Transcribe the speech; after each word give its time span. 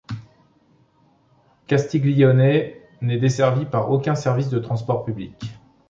Castiglione 1.67 2.71
n'est 3.01 3.19
desservi 3.19 3.65
par 3.65 3.91
aucun 3.91 4.15
service 4.15 4.49
de 4.49 4.57
transports 4.57 5.05
publics. 5.05 5.37